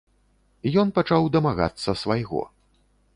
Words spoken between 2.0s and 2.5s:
свайго.